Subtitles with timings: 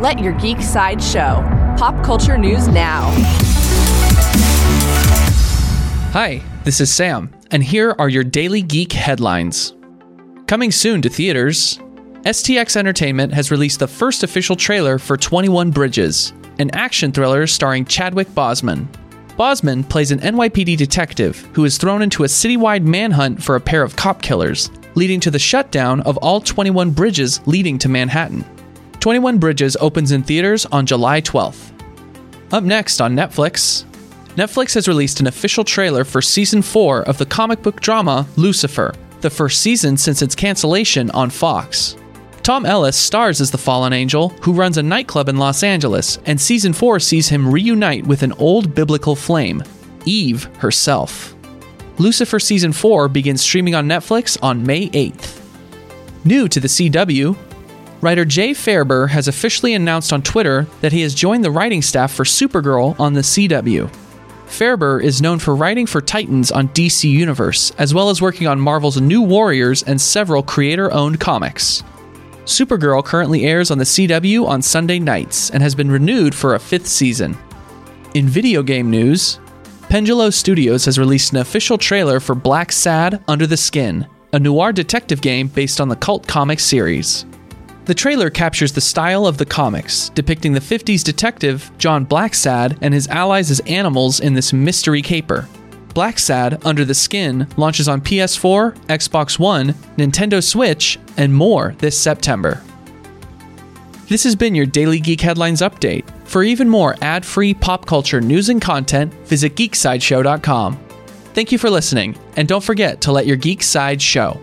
[0.00, 1.44] Let your geek side show.
[1.76, 3.10] Pop culture news now.
[6.14, 9.74] Hi, this is Sam, and here are your daily geek headlines.
[10.46, 11.76] Coming soon to theaters,
[12.22, 17.84] STX Entertainment has released the first official trailer for 21 Bridges, an action thriller starring
[17.84, 18.86] Chadwick Boseman.
[19.36, 23.82] Boseman plays an NYPD detective who is thrown into a citywide manhunt for a pair
[23.82, 28.46] of cop killers, leading to the shutdown of all 21 bridges leading to Manhattan.
[29.00, 31.72] 21 Bridges opens in theaters on July 12th.
[32.52, 33.84] Up next on Netflix,
[34.36, 38.94] Netflix has released an official trailer for season 4 of the comic book drama Lucifer,
[39.22, 41.96] the first season since its cancellation on Fox.
[42.42, 46.38] Tom Ellis stars as the fallen angel who runs a nightclub in Los Angeles, and
[46.38, 49.62] season 4 sees him reunite with an old biblical flame,
[50.04, 51.34] Eve herself.
[51.98, 55.40] Lucifer season 4 begins streaming on Netflix on May 8th.
[56.24, 57.34] New to the CW,
[58.00, 62.12] writer Jay Faerber has officially announced on Twitter that he has joined the writing staff
[62.12, 63.90] for Supergirl on the CW.
[64.46, 68.60] Faerber is known for writing for Titans on DC Universe, as well as working on
[68.60, 71.84] Marvel's New Warriors and several creator owned comics.
[72.44, 76.58] Supergirl currently airs on the CW on Sunday nights and has been renewed for a
[76.58, 77.38] fifth season.
[78.14, 79.38] In video game news,
[79.82, 85.20] Pendulo Studios has released an official trailer for Blacksad Under the Skin, a noir detective
[85.20, 87.24] game based on the cult comic series.
[87.90, 92.94] The trailer captures the style of the comics, depicting the 50s detective John Blacksad and
[92.94, 95.48] his allies as animals in this mystery caper.
[95.88, 102.62] Blacksad Under the Skin launches on PS4, Xbox One, Nintendo Switch, and more this September.
[104.06, 106.08] This has been your Daily Geek Headlines Update.
[106.26, 110.78] For even more ad free pop culture news and content, visit geeksideshow.com.
[111.34, 114.40] Thank you for listening, and don't forget to let your geek side show.